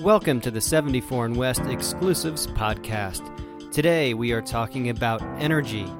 [0.00, 3.22] Welcome to the 74 and West Exclusives podcast.
[3.72, 5.90] Today we are talking about energy.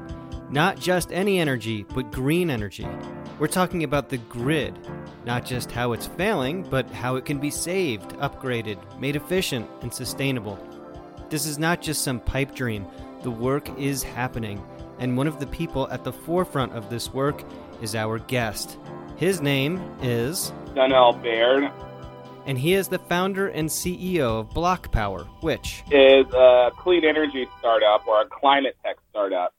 [0.50, 2.86] Not just any energy, but green energy.
[3.38, 4.78] We're talking about the grid,
[5.24, 9.92] not just how it's failing, but how it can be saved, upgraded, made efficient, and
[9.92, 10.58] sustainable.
[11.30, 12.86] This is not just some pipe dream,
[13.22, 14.62] the work is happening,
[14.98, 17.42] and one of the people at the forefront of this work
[17.80, 18.76] is our guest.
[19.16, 21.72] His name is Donnell Baird
[22.46, 28.06] and he is the founder and CEO of BlocPower, which is a clean energy startup
[28.06, 29.52] or a climate tech startup.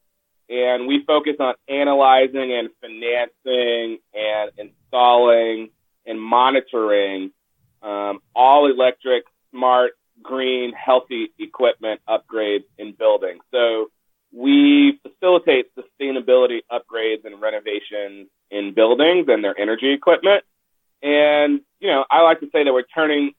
[0.50, 5.70] And we focus on analyzing and financing and installing
[6.06, 7.32] and monitoring
[7.84, 9.92] um, all electric, smart,
[10.24, 13.42] green, healthy equipment upgrades in buildings.
[13.52, 13.92] So
[14.32, 20.46] we facilitate sustainability upgrades and renovations in buildings and their energy equipment.
[21.04, 21.57] And
[21.88, 23.32] you know, I like to say that we're turning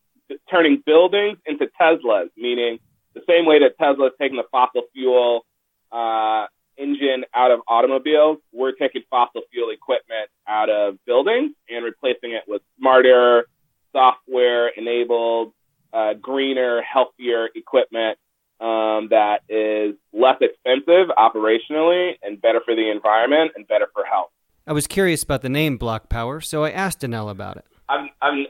[0.50, 2.78] turning buildings into Teslas, meaning
[3.14, 5.44] the same way that Tesla's taking the fossil fuel
[5.92, 6.46] uh,
[6.78, 12.44] engine out of automobiles, we're taking fossil fuel equipment out of buildings and replacing it
[12.46, 13.46] with smarter,
[13.92, 15.52] software enabled,
[15.92, 18.18] uh, greener, healthier equipment
[18.60, 24.30] um, that is less expensive operationally and better for the environment and better for health.
[24.66, 27.66] I was curious about the name BlocPower, so I asked Donnell about it.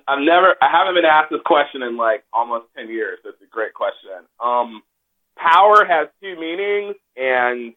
[0.09, 3.19] I've never, I haven't been asked this question in like almost 10 years.
[3.27, 4.25] It's a great question.
[4.41, 4.83] Um,
[5.37, 7.75] power has two meanings and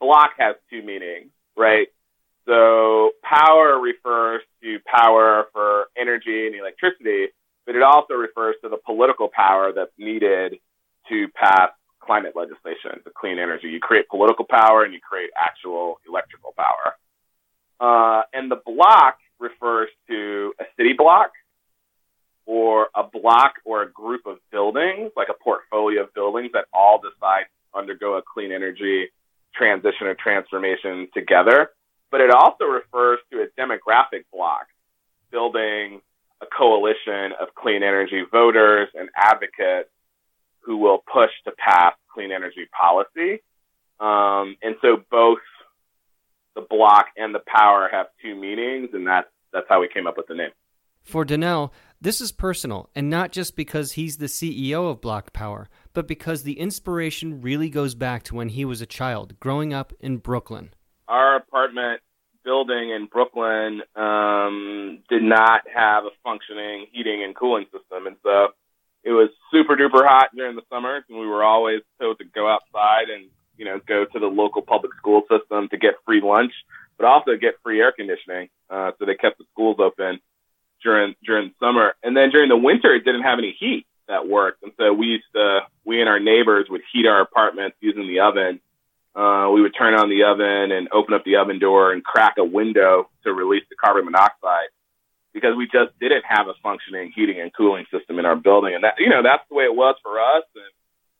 [0.00, 1.88] block has two meanings, right?
[2.46, 7.28] So power refers to power for energy and electricity,
[7.66, 10.58] but it also refers to the political power that's needed
[11.08, 13.68] to pass climate legislation to clean energy.
[13.68, 16.94] You create political power and you create actual electrical power.
[17.80, 21.30] Uh, and the block refers to a city block
[22.46, 27.00] or a block or a group of buildings, like a portfolio of buildings that all
[27.00, 29.08] decide to undergo a clean energy
[29.54, 30.06] transition
[30.64, 31.70] or transformation together.
[32.10, 34.66] But it also refers to a demographic block,
[35.30, 36.00] building
[36.42, 39.88] a coalition of clean energy voters and advocates
[40.60, 43.42] who will push to pass clean energy policy.
[43.98, 45.38] Um, and so both
[46.54, 50.16] the block and the power have two meanings, and that's that's how we came up
[50.16, 50.50] with the name.
[51.02, 56.08] For Donnell, this is personal, and not just because he's the CEO of BlocPower, but
[56.08, 60.16] because the inspiration really goes back to when he was a child, growing up in
[60.16, 60.74] Brooklyn.
[61.06, 62.00] Our apartment
[62.44, 68.48] building in Brooklyn um, did not have a functioning heating and cooling system, and so
[69.04, 72.48] it was super duper hot during the summers, and we were always told to go
[72.48, 76.52] outside and you know go to the local public school system to get free lunch
[76.98, 78.48] but also get free air conditioning.
[78.70, 80.20] Uh, so they kept the schools open
[80.82, 84.62] during during summer, and then during the winter it didn't have any heat that worked,
[84.62, 88.20] and so we used to we and our neighbors would heat our apartments using the
[88.20, 88.60] oven.
[89.14, 92.34] Uh, we would turn on the oven and open up the oven door and crack
[92.38, 94.68] a window to release the carbon monoxide
[95.32, 98.74] because we just didn't have a functioning heating and cooling system in our building.
[98.74, 100.64] And that, you know, that's the way it was for us and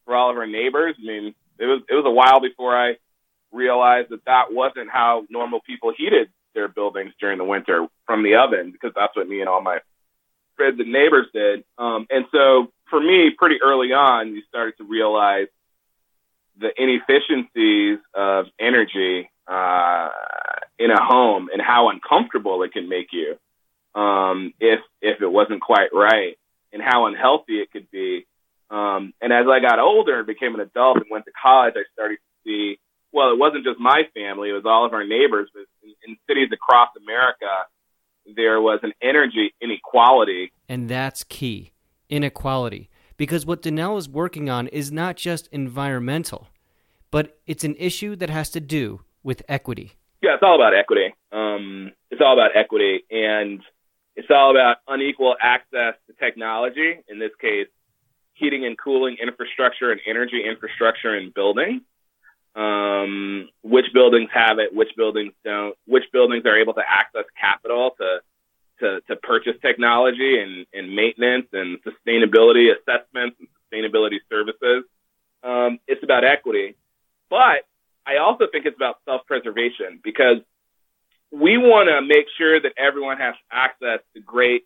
[0.05, 0.97] for all of our neighbors.
[0.99, 2.97] I mean, it was, it was a while before I
[3.53, 8.35] realized that that wasn't how normal people heated their buildings during the winter from the
[8.35, 9.79] oven because that's what me and all my
[10.55, 11.65] friends and neighbors did.
[11.79, 15.47] Um, and so for me, pretty early on, you started to realize
[16.61, 20.11] the inefficiencies of energy uh,
[20.79, 23.39] in a home and how uncomfortable it can make you
[23.99, 26.37] um, if if it wasn't quite right,
[26.71, 28.27] and how unhealthy it could be.
[28.71, 31.85] Um, and as I got older and became an adult and went to college, I
[31.95, 32.79] started to see
[33.11, 35.49] well, it wasn't just my family; it was all of our neighbors.
[35.57, 37.49] In, in cities across America,
[38.27, 41.73] there was an energy inequality, and that's key
[42.09, 42.91] inequality.
[43.17, 46.49] Because what Donnell is working on is not just environmental,
[47.11, 49.93] but it's an issue that has to do with equity.
[50.23, 51.15] Yeah, it's all about equity.
[51.31, 53.61] Um, it's all about equity, and
[54.17, 57.01] it's all about unequal access to technology.
[57.09, 57.69] In this case,
[58.35, 61.83] heating and cooling infrastructure and energy infrastructure in buildings
[62.55, 67.93] um, which buildings have it, which buildings don't, which buildings are able to access capital
[67.99, 68.21] to
[68.81, 74.85] to, to purchase technology and, and maintenance and sustainability assessments and sustainability services.
[75.45, 76.75] Um, it's about equity,
[77.31, 77.65] but
[78.05, 80.39] I also think it's about self-preservation because
[81.31, 84.65] we want to make sure that everyone has access to great,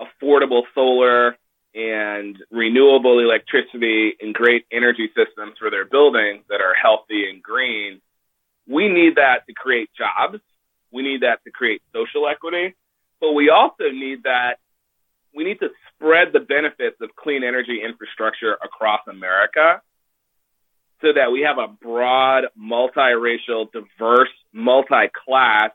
[0.00, 1.36] affordable solar
[1.76, 8.00] and renewable electricity and great energy systems for their buildings that are healthy and green,
[8.66, 10.40] we need that to create jobs.
[10.90, 12.74] We need that to create social equity,
[13.20, 14.54] but we also need that
[15.34, 19.82] we need to spread the benefits of clean energy infrastructure across America
[21.02, 25.72] so that we have a broad, multiracial, diverse, multi-class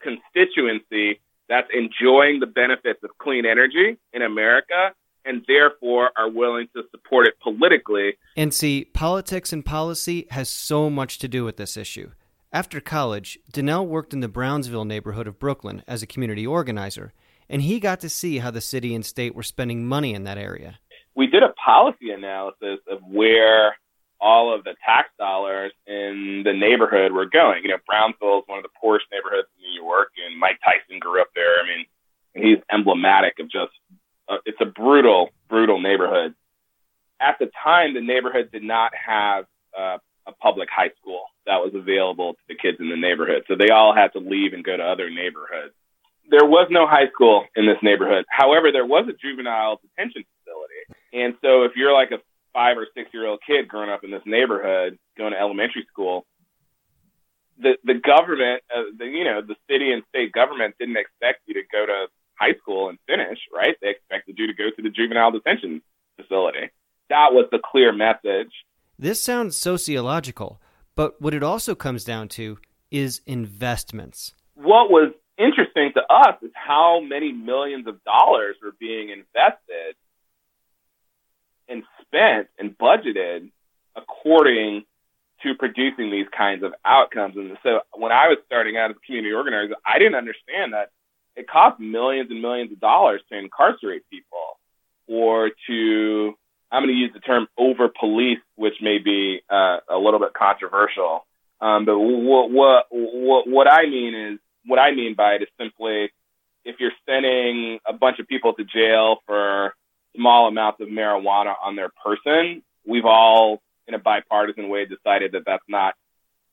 [0.00, 4.92] constituency that's enjoying the benefits of clean energy in America
[5.24, 8.14] and therefore are willing to support it politically.
[8.36, 12.10] And see, politics and policy has so much to do with this issue.
[12.52, 17.12] After college, Donnell worked in the Brownsville neighborhood of Brooklyn as a community organizer,
[17.48, 20.38] and he got to see how the city and state were spending money in that
[20.38, 20.78] area.
[21.16, 23.76] We did a policy analysis of where
[24.20, 27.62] all of the tax dollars in the neighborhood were going.
[27.62, 30.98] You know, Brownsville is one of the poorest neighborhoods in New York, and Mike Tyson
[30.98, 31.60] grew up there.
[31.60, 31.86] I mean,
[32.34, 33.72] he's emblematic of just
[34.84, 36.34] brutal, brutal neighborhood.
[37.20, 39.46] At the time, the neighborhood did not have
[39.76, 43.54] uh, a public high school that was available to the kids in the neighborhood, so
[43.56, 45.74] they all had to leave and go to other neighborhoods.
[46.30, 48.24] There was no high school in this neighborhood.
[48.28, 50.82] However, there was a juvenile detention facility,
[51.12, 52.18] and so if you're like a
[52.52, 56.24] five or six year old kid growing up in this neighborhood, going to elementary school,
[57.58, 61.54] the the government, uh, the, you know, the city and state government didn't expect you
[61.54, 62.06] to go to
[62.38, 63.76] high school and finish, right?
[63.80, 65.82] They expected you to go to the juvenile detention
[66.20, 66.70] facility.
[67.10, 68.52] That was the clear message.
[68.98, 70.60] This sounds sociological,
[70.94, 72.58] but what it also comes down to
[72.90, 74.34] is investments.
[74.54, 79.96] What was interesting to us is how many millions of dollars were being invested
[81.68, 83.50] and spent and budgeted
[83.96, 84.84] according
[85.42, 87.36] to producing these kinds of outcomes.
[87.36, 90.90] And so when I was starting out as a community organizer, I didn't understand that
[91.36, 94.58] it costs millions and millions of dollars to incarcerate people
[95.06, 96.34] or to
[96.70, 100.32] I'm going to use the term over police, which may be uh, a little bit
[100.34, 101.24] controversial.
[101.60, 105.48] Um, but what, what what what I mean is what I mean by it is
[105.58, 106.10] simply
[106.64, 109.74] if you're sending a bunch of people to jail for
[110.16, 115.42] small amounts of marijuana on their person, we've all in a bipartisan way decided that
[115.46, 115.94] that's not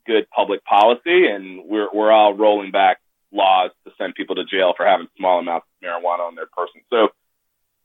[0.05, 2.99] good public policy, and we're we're all rolling back
[3.31, 6.81] laws to send people to jail for having small amounts of marijuana on their person.
[6.89, 7.09] So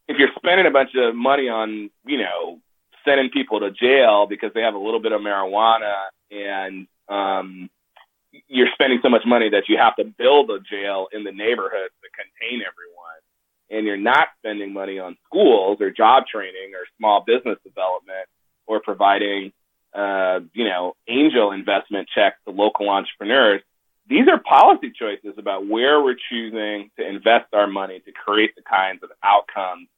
[0.09, 2.61] if you're spending a bunch of money on, you know,
[3.05, 5.95] sending people to jail because they have a little bit of marijuana
[6.31, 7.71] and um
[8.49, 11.89] you're spending so much money that you have to build a jail in the neighborhood
[12.03, 13.21] to contain everyone
[13.71, 18.27] and you're not spending money on schools or job training or small business development
[18.67, 19.53] or providing
[19.95, 23.63] uh, you know angel investment checks to local entrepreneurs
[24.09, 28.63] these are policy choices about where we're choosing to invest our money to create the
[28.63, 29.89] kinds of outcomes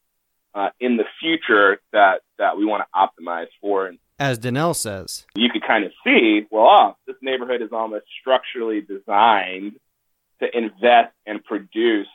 [0.55, 3.93] uh, in the future that, that we want to optimize for.
[4.19, 8.81] As Donnell says, you could kind of see, well, oh, this neighborhood is almost structurally
[8.81, 9.75] designed
[10.41, 12.09] to invest and produce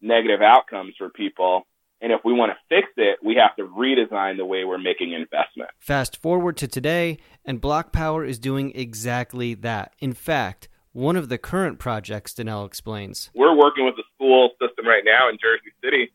[0.00, 1.66] negative outcomes for people.
[2.00, 5.12] And if we want to fix it, we have to redesign the way we're making
[5.12, 5.70] investment.
[5.78, 9.92] Fast forward to today, and BlocPower is doing exactly that.
[10.00, 13.30] In fact, one of the current projects, Donnell explains.
[13.34, 16.12] We're working with the school system right now in Jersey City.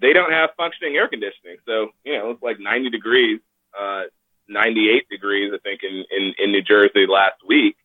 [0.00, 1.56] They don't have functioning air conditioning.
[1.66, 3.40] So, you know, it's like 90 degrees,
[3.78, 4.02] uh,
[4.48, 7.76] 98 degrees, I think, in, in, in New Jersey last week.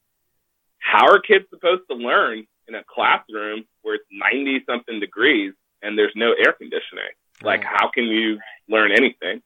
[0.79, 5.97] How are kids supposed to learn in a classroom where it's 90 something degrees and
[5.97, 7.13] there's no air conditioning?
[7.41, 9.41] Like, how can you learn anything?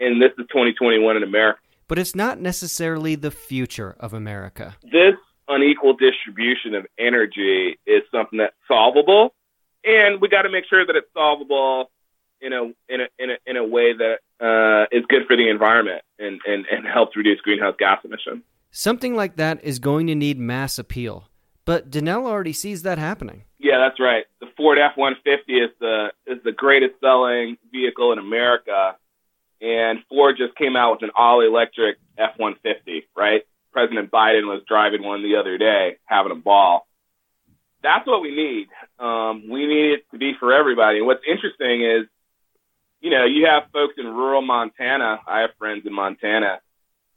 [0.00, 1.60] And this is 2021 in America.
[1.88, 4.76] But it's not necessarily the future of America.
[4.82, 5.14] This
[5.54, 9.34] unequal distribution of energy is something that's solvable,
[9.84, 11.90] and we got to make sure that it's solvable
[12.40, 15.48] in a in a in a, in a way that uh, is good for the
[15.48, 18.42] environment and, and and helps reduce greenhouse gas emissions.
[18.70, 21.28] Something like that is going to need mass appeal,
[21.64, 23.44] but Donnell already sees that happening.
[23.58, 24.24] Yeah, that's right.
[24.40, 28.96] The Ford F one fifty is the is the greatest selling vehicle in America,
[29.60, 33.42] and Ford just came out with an all electric F one fifty, right?
[33.72, 36.86] President Biden was driving one the other day, having a ball.
[37.82, 38.68] That's what we need.
[39.04, 40.98] Um, we need it to be for everybody.
[40.98, 42.06] And what's interesting is,
[43.00, 45.20] you know, you have folks in rural Montana.
[45.26, 46.60] I have friends in Montana,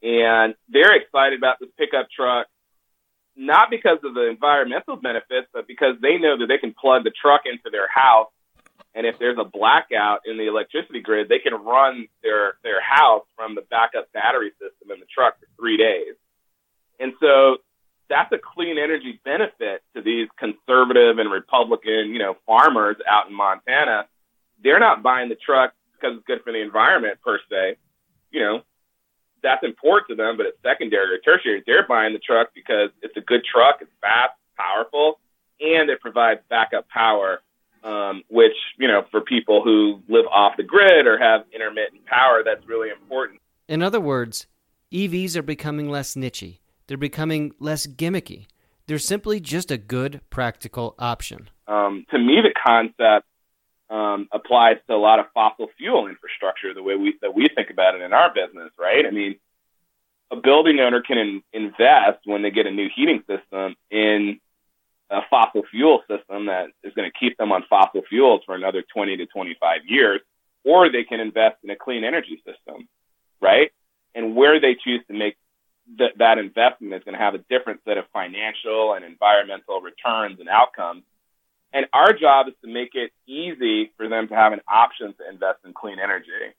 [0.02, 2.48] and they're excited about this pickup truck,
[3.36, 7.12] not because of the environmental benefits, but because they know that they can plug the
[7.12, 8.30] truck into their house
[8.96, 13.26] and if there's a blackout in the electricity grid, they can run their their house
[13.36, 16.16] from the backup battery system in the truck for three days.
[17.00, 17.58] And so
[18.10, 23.34] that's a clean energy benefit to these conservative and Republican, you know, farmers out in
[23.34, 24.08] Montana.
[24.64, 27.78] They're not buying the truck because it's good for the environment per se.
[28.32, 28.62] You know,
[29.42, 31.64] that's important to them, but it's secondary or tertiary.
[31.66, 35.20] They're buying the truck because it's a good truck, it's fast, powerful,
[35.60, 37.42] and it provides backup power
[37.86, 42.42] um, which, you know, for people who live off the grid or have intermittent power,
[42.44, 43.40] that's really important.
[43.68, 44.48] In other words,
[44.92, 46.58] EVs are becoming less nichey.
[46.88, 48.48] They're becoming less gimmicky.
[48.88, 51.50] They're simply just a good, practical option.
[51.68, 53.28] Um, to me, the concept
[53.90, 57.70] um, applies to a lot of fossil fuel infrastructure the way we that we think
[57.70, 59.06] about it in our business, right?
[59.06, 59.36] I mean,
[60.32, 64.40] a building owner can in, invest when they get a new heating system in
[65.10, 68.84] a fossil fuel system that is going to keep them on fossil fuels for another
[68.94, 70.22] 20 to 25 years,
[70.64, 72.88] or they can invest in a clean energy system,
[73.40, 73.72] right?
[74.16, 75.38] And where they choose to make
[75.98, 80.40] th- that investment is going to have a different set of financial and environmental returns
[80.40, 81.04] and outcomes.
[81.74, 85.30] And our job is to make it easy for them to have an option to
[85.30, 86.56] invest in clean energy.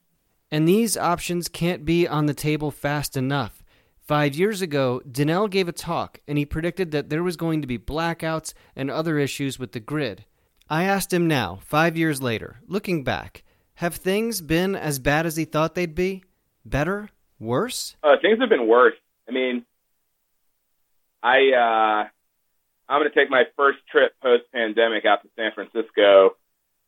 [0.51, 3.63] And these options can't be on the table fast enough.
[3.99, 7.67] Five years ago, Donnell gave a talk and he predicted that there was going to
[7.67, 10.23] be blackouts and other issues with the grid.
[10.69, 13.43] I asked him now, five years later, looking back,
[13.75, 16.23] have things been as bad as he thought they'd be?
[16.65, 17.09] Better?
[17.39, 17.95] Worse?
[18.03, 18.95] Uh, things have been worse.
[19.27, 19.65] I mean,
[21.21, 22.07] I uh,
[22.89, 26.35] I'm going to take my first trip post pandemic out to San Francisco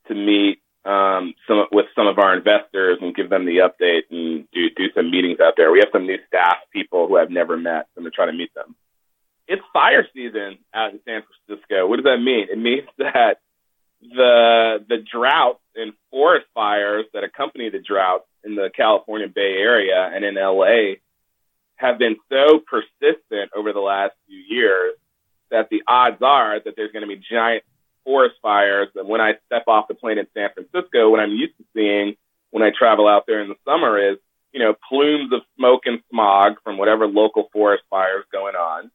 [0.08, 4.48] to meet um, some with some of our investors and give them the update and
[4.52, 5.72] do do some meetings out there.
[5.72, 7.88] We have some new staff people who I've never met.
[7.94, 8.76] So I'm going to try to meet them.
[9.48, 11.88] It's fire season out in San Francisco.
[11.88, 12.48] What does that mean?
[12.50, 13.40] It means that
[14.02, 20.10] the the droughts and forest fires that accompany the droughts in the California Bay Area
[20.14, 20.96] and in LA
[21.80, 24.96] have been so persistent over the last few years
[25.50, 27.64] that the odds are that there's going to be giant
[28.04, 28.90] forest fires.
[28.96, 32.16] And when I step off the plane in San Francisco, what I'm used to seeing
[32.52, 34.18] when I travel out there in the summer is,
[34.52, 38.92] you know, plumes of smoke and smog from whatever local forest fires going on.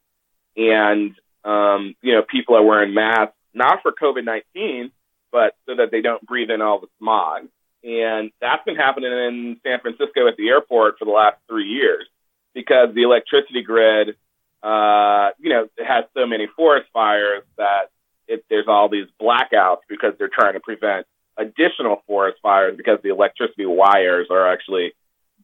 [0.56, 1.14] And,
[1.44, 4.90] um, you know, people are wearing masks, not for COVID 19,
[5.32, 7.48] but so that they don't breathe in all the smog.
[7.82, 12.08] And that's been happening in San Francisco at the airport for the last three years
[12.54, 14.16] because the electricity grid,
[14.62, 17.90] uh, you know, it has so many forest fires that
[18.26, 21.06] it, there's all these blackouts because they're trying to prevent
[21.36, 24.92] additional forest fires because the electricity wires are actually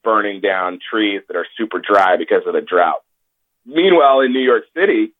[0.02, 3.02] burning down trees that are super dry because of the drought.
[3.66, 5.12] Meanwhile, in New York City,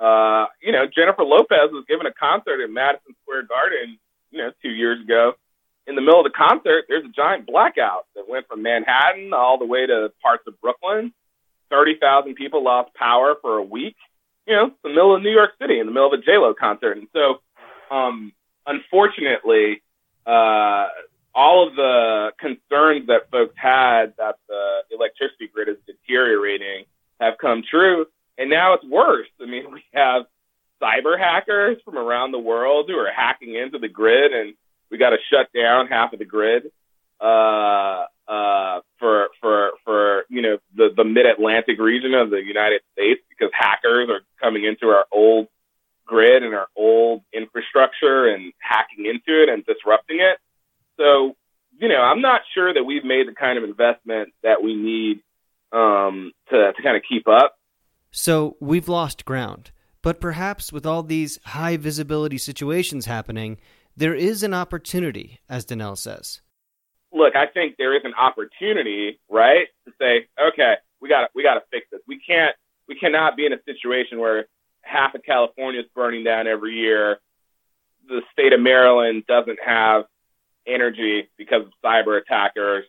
[0.00, 3.98] uh, you know, Jennifer Lopez was giving a concert in Madison Square Garden,
[4.30, 5.34] you know, two years ago.
[5.86, 9.58] In the middle of the concert, there's a giant blackout that went from Manhattan all
[9.58, 11.14] the way to parts of Brooklyn
[11.70, 13.96] 30,000 people lost power for a week.
[14.46, 16.96] You know, the middle of New York City, in the middle of a J-Lo concert.
[16.96, 17.40] And so,
[17.94, 18.32] um,
[18.66, 19.82] unfortunately,
[20.26, 20.86] uh,
[21.34, 26.84] all of the concerns that folks had that the electricity grid is deteriorating
[27.20, 28.06] have come true.
[28.38, 29.28] And now it's worse.
[29.40, 30.26] I mean, we have
[30.80, 34.54] cyber hackers from around the world who are hacking into the grid and
[34.90, 36.70] we got to shut down half of the grid.
[37.20, 42.82] Uh, uh, for for for you know the the mid Atlantic region of the United
[42.92, 45.48] States because hackers are coming into our old
[46.06, 50.38] grid and our old infrastructure and hacking into it and disrupting it.
[50.96, 51.36] So
[51.78, 55.20] you know I'm not sure that we've made the kind of investment that we need
[55.72, 57.56] um, to to kind of keep up.
[58.10, 59.70] So we've lost ground.
[60.02, 63.58] But perhaps with all these high visibility situations happening,
[63.96, 66.42] there is an opportunity, as Donnell says
[67.12, 71.54] look, I think there is an opportunity, right, to say, okay, we got we got
[71.54, 72.00] to fix this.
[72.06, 72.54] We can't
[72.88, 74.46] we cannot be in a situation where
[74.82, 77.18] half of California is burning down every year.
[78.08, 80.04] The state of Maryland doesn't have
[80.66, 82.84] energy because of cyber attackers.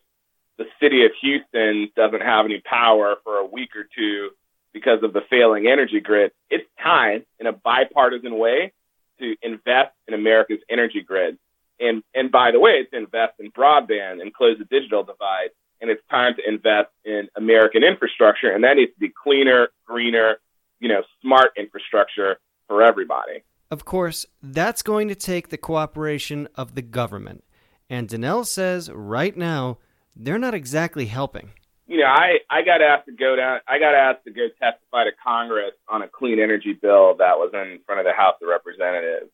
[0.57, 4.29] The city of Houston doesn't have any power for a week or two
[4.73, 6.31] because of the failing energy grid.
[6.49, 8.73] It's time in a bipartisan way
[9.19, 11.37] to invest in America's energy grid.
[11.79, 15.49] And and by the way, it's invest in broadband and close the digital divide.
[15.79, 20.39] And it's time to invest in American infrastructure, and that needs to be cleaner, greener,
[20.79, 23.43] you know, smart infrastructure for everybody.
[23.69, 27.43] Of course, that's going to take the cooperation of the government.
[27.89, 29.77] And Donnell says right now
[30.15, 31.51] they're not exactly helping.
[31.85, 35.05] You know, I, I got asked to go down I got asked to go testify
[35.05, 38.49] to Congress on a clean energy bill that was in front of the House of
[38.49, 39.29] Representatives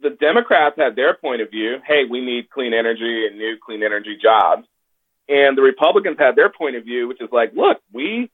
[0.00, 1.78] the Democrats had their point of view.
[1.86, 4.66] Hey, we need clean energy and new clean energy jobs.
[5.28, 8.30] And the Republicans had their point of view, which is like, look, we,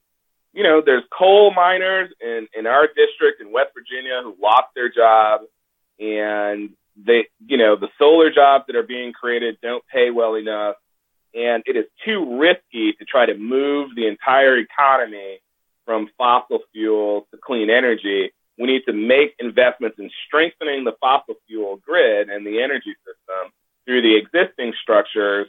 [0.52, 4.90] you know, there's coal miners in, in our district in West Virginia who lost their
[4.90, 5.45] jobs
[5.99, 10.76] and they, you know, the solar jobs that are being created don't pay well enough.
[11.35, 15.38] And it is too risky to try to move the entire economy
[15.87, 21.35] from fossil fuels to clean energy we need to make investments in strengthening the fossil
[21.47, 23.52] fuel grid and the energy system
[23.85, 25.49] through the existing structures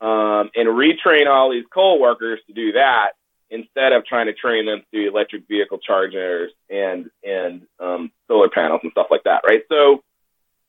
[0.00, 3.12] um, and retrain all these coal workers to do that
[3.50, 8.80] instead of trying to train them to electric vehicle chargers and and um, solar panels
[8.82, 9.62] and stuff like that, right?
[9.68, 10.02] So,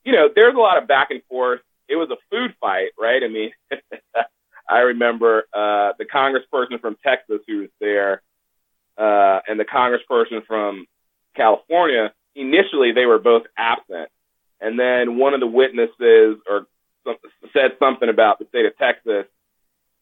[0.06, 1.62] you know, there's a lot of back and forth.
[1.88, 3.24] It was a food fight, right?
[3.24, 3.52] I mean,
[4.70, 8.22] I remember uh, the congressperson from Texas who was there
[8.98, 10.86] uh, and the congressperson from
[11.38, 12.12] California.
[12.36, 14.10] Initially, they were both absent,
[14.60, 16.68] and then one of the witnesses or
[17.54, 19.26] said something about the state of Texas,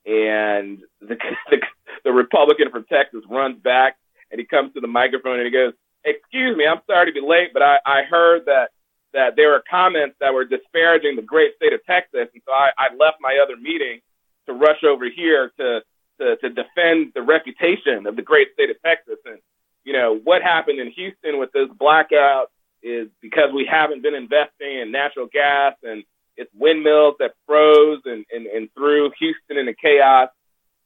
[0.05, 1.17] and the,
[1.49, 1.57] the
[2.03, 3.97] the Republican from Texas runs back
[4.31, 5.73] and he comes to the microphone and he goes,
[6.03, 8.69] "Excuse me, I'm sorry to be late, but I, I heard that
[9.13, 12.69] that there were comments that were disparaging the great state of Texas, and so I,
[12.77, 14.01] I left my other meeting
[14.45, 15.81] to rush over here to,
[16.19, 19.17] to to defend the reputation of the great state of Texas.
[19.25, 19.39] And
[19.85, 22.51] you know what happened in Houston with this blackout
[22.83, 26.03] is because we haven't been investing in natural gas and
[26.37, 30.29] it's windmills that froze and, and, and threw Houston into chaos.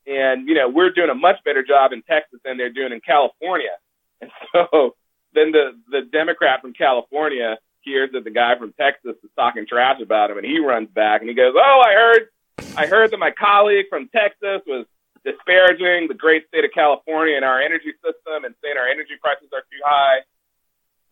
[0.07, 3.01] And, you know, we're doing a much better job in Texas than they're doing in
[3.01, 3.69] California.
[4.21, 4.97] And so
[5.33, 10.01] then the, the Democrat from California hears that the guy from Texas is talking trash
[10.03, 12.27] about him and he runs back and he goes, Oh, I heard,
[12.75, 14.85] I heard that my colleague from Texas was
[15.25, 19.49] disparaging the great state of California and our energy system and saying our energy prices
[19.53, 20.19] are too high.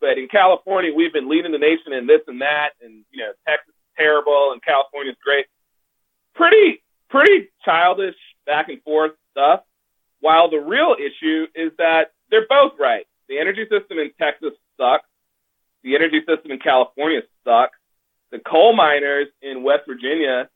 [0.00, 2.70] But in California, we've been leading the nation in this and that.
[2.80, 5.46] And, you know, Texas is terrible and California's great.
[6.34, 8.14] Pretty, pretty childish
[8.46, 9.60] back and forth stuff.
[10.20, 13.06] While the real issue is that they're both right.
[13.28, 15.08] The energy system in Texas sucks.
[15.82, 17.78] The energy system in California sucks.
[18.30, 20.48] The coal miners in West Virginia,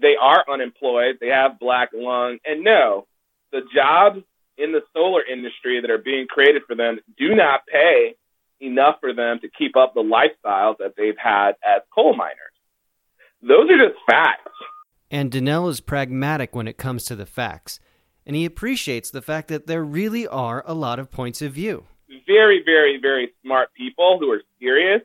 [0.00, 1.18] they are unemployed.
[1.20, 2.38] They have black lung.
[2.44, 3.06] And no,
[3.52, 4.22] the jobs
[4.56, 8.16] in the solar industry that are being created for them do not pay
[8.60, 12.34] enough for them to keep up the lifestyle that they've had as coal miners.
[13.40, 14.50] Those are just facts.
[15.10, 17.80] And Donnell is pragmatic when it comes to the facts,
[18.26, 21.86] and he appreciates the fact that there really are a lot of points of view.
[22.26, 25.02] Very, very, very smart people who are serious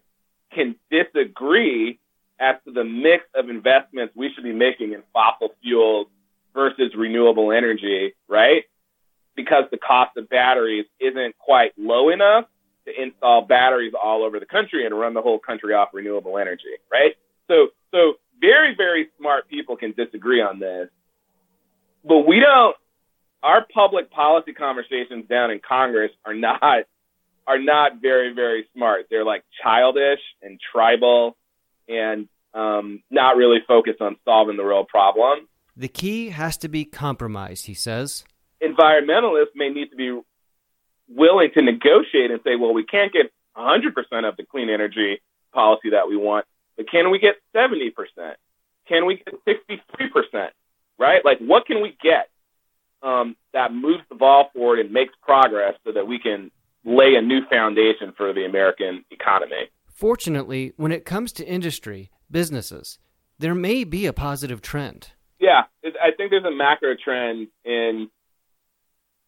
[0.52, 2.00] can disagree
[2.44, 6.08] as to the mix of investments we should be making in fossil fuels
[6.54, 8.64] versus renewable energy, right?
[9.36, 12.46] Because the cost of batteries isn't quite low enough
[12.86, 16.76] to install batteries all over the country and run the whole country off renewable energy,
[16.92, 17.14] right?
[17.48, 20.90] So, so very, very smart people can disagree on this,
[22.04, 22.76] but we don't.
[23.42, 26.62] Our public policy conversations down in Congress are not
[27.46, 29.08] are not very, very smart.
[29.10, 31.36] They're like childish and tribal,
[31.88, 35.48] and um, not really focused on solving the real problem.
[35.76, 38.24] The key has to be compromise, he says.
[38.62, 40.20] Environmentalists may need to be
[41.10, 45.22] willing to negotiate and say, well, we can't get 100% of the clean energy
[45.54, 46.46] policy that we want,
[46.78, 47.92] but can we get 70%?
[48.88, 50.50] Can we get 63%?
[51.00, 51.26] Right?
[51.26, 52.30] Like, what can we get
[53.02, 56.52] um, that moves the ball forward and makes progress so that we can
[56.86, 59.70] lay a new foundation for the American economy?
[59.94, 63.00] Fortunately, when it comes to industry, businesses,
[63.40, 65.12] there may be a positive trend.
[65.40, 68.10] Yeah, I think there's a macro trend in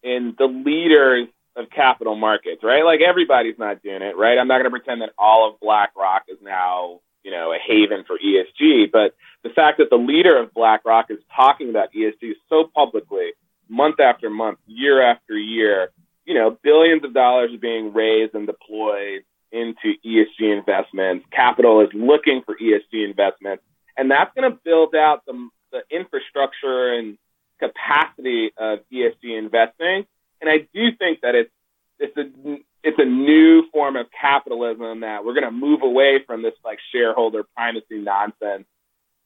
[0.02, 2.84] in the leaders of capital markets, right?
[2.84, 4.38] Like everybody's not doing it, right?
[4.38, 8.04] I'm not going to pretend that all of BlackRock is now you know, a haven
[8.06, 8.92] for ESG.
[8.92, 13.32] But the fact that the leader of BlackRock is talking about ESG so publicly,
[13.68, 15.90] month after month, year after year,
[16.24, 21.26] you know, billions of dollars are being raised and deployed into ESG investments.
[21.30, 23.62] Capital is looking for ESG investments,
[23.96, 27.18] and that's going to build out the, the infrastructure and
[27.58, 30.06] capacity of ESG investing.
[30.40, 31.50] And I do think that it's
[31.98, 36.42] it's a it's a new form of capitalism that we're going to move away from
[36.42, 38.66] this like shareholder primacy nonsense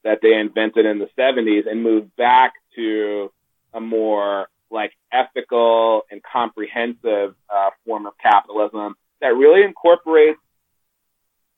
[0.02, 3.30] that they invented in the 70s and move back to
[3.74, 10.38] a more like ethical and comprehensive uh, form of capitalism that really incorporates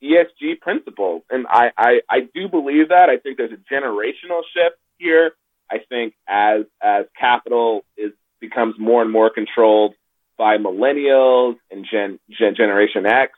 [0.02, 1.22] ESG principles.
[1.30, 3.08] And I, I, I do believe that.
[3.08, 5.32] I think there's a generational shift here.
[5.70, 9.94] I think as as capital is becomes more and more controlled
[10.36, 13.32] by millennials and Gen, Gen Generation X.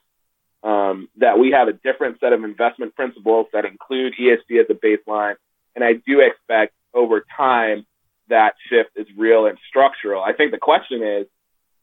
[0.63, 4.75] Um, that we have a different set of investment principles that include ESG as a
[4.75, 5.35] baseline,
[5.75, 7.85] and I do expect over time
[8.29, 10.23] that shift is real and structural.
[10.23, 11.27] I think the question is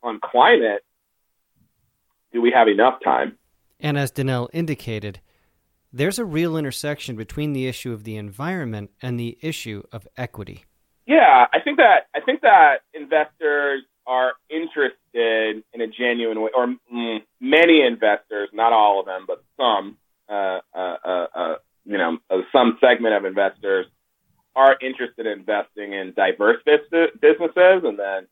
[0.01, 0.83] on climate,
[2.31, 3.37] do we have enough time?
[3.79, 5.19] And as Donnell indicated,
[5.91, 10.65] there's a real intersection between the issue of the environment and the issue of equity.
[11.05, 16.75] Yeah, I think that I think that investors are interested in a genuine way, or
[16.93, 19.97] mm, many investors, not all of them, but some,
[20.29, 22.17] uh, uh, uh, uh you know,
[22.51, 23.87] some segment of investors
[24.55, 28.27] are interested in investing in diverse businesses, and then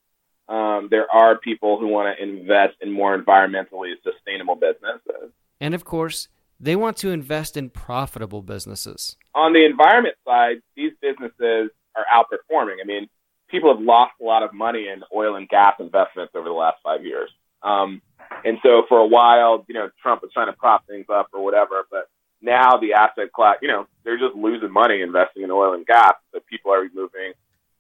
[0.50, 5.32] um, there are people who want to invest in more environmentally sustainable businesses.
[5.62, 6.28] And of course,
[6.60, 9.16] they want to invest in profitable businesses.
[9.36, 12.78] On the environment side, these businesses are outperforming.
[12.82, 13.08] I mean,
[13.48, 16.78] people have lost a lot of money in oil and gas investments over the last
[16.84, 17.30] five years.
[17.62, 18.02] Um,
[18.44, 21.44] and so for a while, you know, Trump was trying to prop things up or
[21.44, 22.10] whatever, but
[22.42, 26.14] now the asset class, you know, they're just losing money investing in oil and gas.
[26.32, 27.34] So people are moving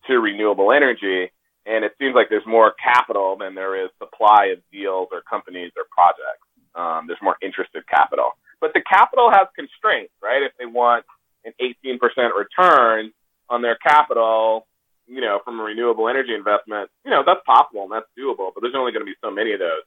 [0.08, 1.32] to renewable energy.
[1.66, 5.72] And it seems like there's more capital than there is supply of deals or companies
[5.78, 6.48] or projects.
[6.76, 8.32] Um, there's more interested capital.
[8.62, 10.42] But the capital has constraints, right?
[10.42, 11.06] If they want
[11.46, 12.00] an 18%
[12.38, 13.12] return
[13.50, 14.68] on their capital,
[15.08, 18.62] you know, from a renewable energy investment, you know, that's possible and that's doable, but
[18.62, 19.84] there's only going to be so many of those.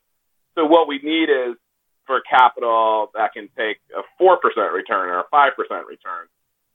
[0.54, 1.56] So what we need is
[2.06, 4.36] for capital that can take a 4%
[4.72, 5.50] return or a 5%
[5.86, 6.26] return,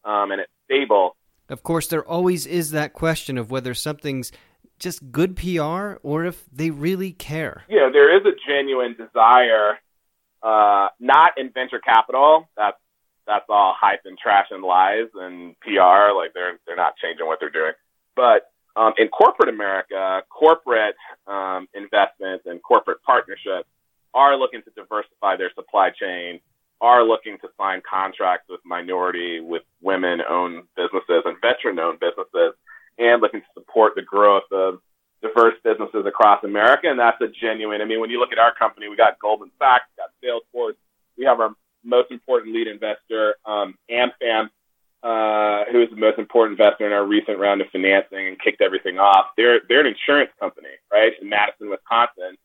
[0.06, 1.16] um, and it's stable.
[1.50, 4.32] Of course, there always is that question of whether something's
[4.80, 7.64] just good PR or if they really care.
[7.70, 9.80] Yeah, there is a genuine desire,
[10.44, 12.50] uh, not in venture capital.
[12.56, 12.78] That's
[13.26, 16.14] that's all hype and trash and lies and PR.
[16.16, 17.74] Like they're they're not changing what they're doing.
[18.16, 23.68] But um, in corporate America, corporate um, investments and corporate partnerships
[24.14, 26.40] are looking to diversify their supply chain,
[26.80, 32.54] are looking to sign contracts with minority, with women-owned businesses and veteran-owned businesses,
[32.98, 34.80] and looking to support the growth of
[35.22, 36.88] diverse businesses across America.
[36.90, 37.82] And that's a genuine.
[37.82, 40.76] I mean, when you look at our company, we got Goldman Sachs, we got Salesforce,
[41.18, 41.52] we have our
[41.84, 44.50] most important lead investor, um, AmFam,
[45.04, 48.62] uh, who is the most important investor in our recent round of financing and kicked
[48.62, 49.28] everything off.
[49.38, 52.38] They're they're an insurance company, right, in Madison, Wisconsin,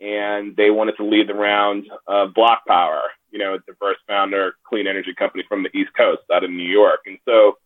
[0.00, 4.86] and they wanted to lead the round of BlocPower, you know, a diverse founder, clean
[4.86, 7.56] energy company from the East Coast out of New York, and so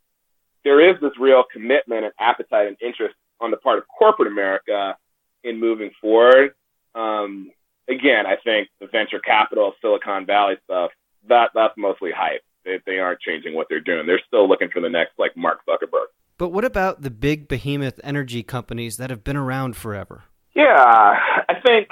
[0.67, 4.97] there is this real commitment and appetite and interest on the part of corporate America
[5.45, 6.55] in moving forward.
[6.93, 7.53] Um,
[7.89, 10.91] again, I think the venture capital, Silicon Valley stuff,
[11.29, 12.43] that that's mostly hype.
[12.65, 14.09] They, they aren't changing what they're doing.
[14.09, 16.07] They're still looking for the next like Mark Zuckerberg.
[16.37, 20.25] But what about the big behemoth energy companies that have been around forever?
[20.57, 20.67] Yeah,
[21.49, 21.89] I think.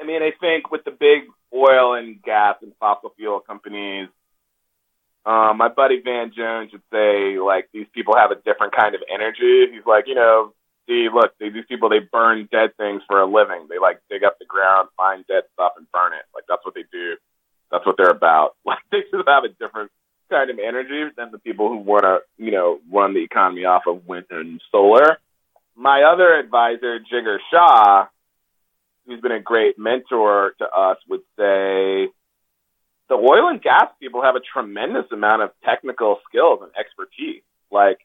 [0.00, 4.08] I mean, I think with the big oil and gas and fossil fuel companies,
[5.26, 9.02] um, my buddy Van Jones would say like these people have a different kind of
[9.12, 9.66] energy.
[9.72, 10.52] He's like, you know,
[10.88, 13.66] see, look, these people they burn dead things for a living.
[13.68, 16.24] They like dig up the ground, find dead stuff, and burn it.
[16.34, 17.16] Like that's what they do
[17.70, 18.56] that's what they're about.
[18.64, 19.90] Like they just have a different
[20.28, 23.82] kind of energy than the people who want to, you know, run the economy off
[23.88, 25.18] of wind and solar.
[25.74, 28.06] My other advisor, Jigar Shah,
[29.06, 32.08] who's been a great mentor to us, would say
[33.10, 37.42] the oil and gas people have a tremendous amount of technical skills and expertise.
[37.70, 37.98] Like,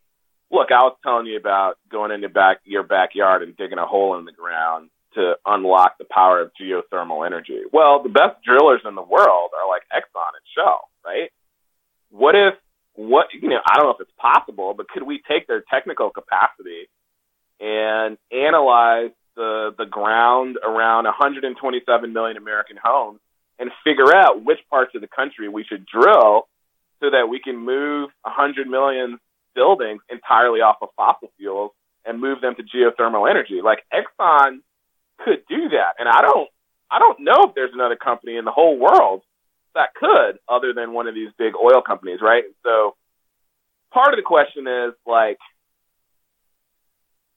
[0.51, 4.17] look, I was telling you about going into back your backyard and digging a hole
[4.17, 7.61] in the ground to unlock the power of geothermal energy.
[7.71, 11.31] Well, the best drillers in the world are like Exxon and Shell, right?
[12.09, 12.55] What if
[12.95, 16.09] what you know, I don't know if it's possible, but could we take their technical
[16.09, 16.89] capacity
[17.59, 23.19] and analyze the the ground around 127 million American homes
[23.85, 26.49] figure out which parts of the country we should drill
[26.99, 29.19] so that we can move 100 million
[29.53, 31.71] buildings entirely off of fossil fuels
[32.03, 33.61] and move them to geothermal energy.
[33.63, 34.59] Like Exxon
[35.23, 35.93] could do that.
[35.99, 36.49] And I don't
[36.91, 39.21] I don't know if there's another company in the whole world
[39.73, 42.43] that could, other than one of these big oil companies, right?
[42.63, 42.95] So
[43.91, 45.37] part of the question is like,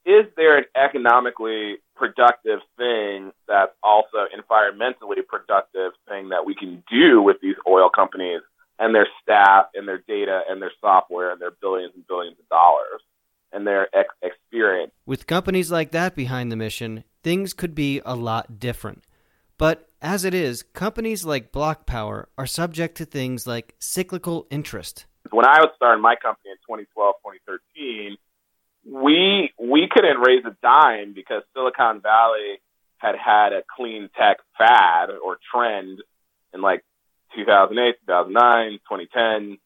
[0.05, 7.21] is there an economically productive thing that's also environmentally productive thing that we can do
[7.21, 8.41] with these oil companies
[8.79, 12.47] and their staff and their data and their software and their billions and billions of
[12.49, 13.01] dollars
[13.51, 14.91] and their ex- experience?
[15.05, 19.03] With companies like that behind the mission, things could be a lot different.
[19.57, 25.05] But as it is, companies like BlocPower are subject to things like cyclical interest.
[25.31, 28.17] When I was starting my company in 2012, 2013,
[28.85, 32.61] we we couldn't raise a dime because Silicon Valley
[32.99, 35.99] had had a clean tech fad or trend
[36.53, 36.83] in like
[37.35, 39.57] 2008, 2009, 2010,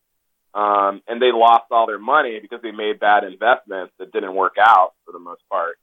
[0.54, 4.56] um, and they lost all their money because they made bad investments that didn't work
[4.60, 5.78] out for the most part.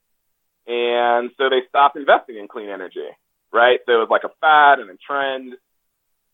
[0.66, 3.08] And so they stopped investing in clean energy,
[3.52, 3.80] right?
[3.86, 5.54] So it was like a fad and a trend.